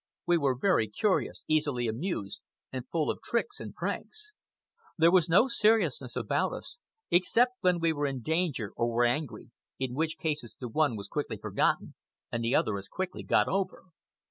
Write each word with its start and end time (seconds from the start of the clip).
We 0.25 0.39
were 0.39 0.57
very 0.59 0.87
curious, 0.89 1.45
easily 1.47 1.87
amused, 1.87 2.41
and 2.71 2.89
full 2.89 3.11
of 3.11 3.21
tricks 3.21 3.59
and 3.59 3.71
pranks. 3.75 4.33
There 4.97 5.11
was 5.11 5.29
no 5.29 5.47
seriousness 5.47 6.15
about 6.15 6.53
us, 6.53 6.79
except 7.11 7.59
when 7.61 7.79
we 7.79 7.93
were 7.93 8.07
in 8.07 8.21
danger 8.21 8.73
or 8.75 8.87
were 8.89 9.05
angry, 9.05 9.51
in 9.77 9.93
which 9.93 10.17
cases 10.17 10.55
the 10.59 10.69
one 10.69 10.95
was 10.95 11.07
quickly 11.07 11.37
forgotten 11.37 11.93
and 12.31 12.43
the 12.43 12.55
other 12.55 12.79
as 12.79 12.87
quickly 12.87 13.21
got 13.21 13.47
over. 13.47 13.89